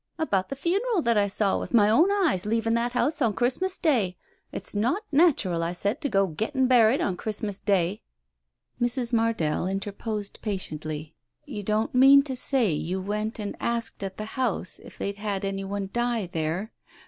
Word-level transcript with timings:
"About 0.17 0.49
the 0.49 0.55
funeral 0.55 1.03
that 1.03 1.15
I 1.15 1.27
saw 1.27 1.59
with 1.59 1.75
my 1.75 1.87
own 1.87 2.09
eyes 2.11 2.47
leaving 2.47 2.73
that 2.73 2.93
house 2.93 3.21
on 3.21 3.35
Christmas 3.35 3.77
Day.... 3.77 4.17
It's 4.51 4.73
not 4.73 5.03
natural, 5.11 5.61
I 5.61 5.73
said, 5.73 6.01
to 6.01 6.09
go 6.09 6.25
getting 6.25 6.65
buried 6.65 7.01
on 7.01 7.15
Christmas 7.15 7.59
Day" 7.59 8.01
Mrs. 8.81 9.13
M'ardell 9.13 9.67
interposed 9.69 10.37
impatiently. 10.39 11.13
"You 11.45 11.61
don't 11.61 11.93
mean 11.93 12.23
to 12.23 12.35
say 12.35 12.71
you 12.71 12.99
went 12.99 13.37
and 13.37 13.55
asked 13.59 14.01
at 14.01 14.17
the 14.17 14.25
house 14.25 14.79
if 14.83 14.97
they'd 14.97 15.17
had 15.17 15.45
any 15.45 15.63
one 15.63 15.91
die 15.93 16.25
there 16.25 16.71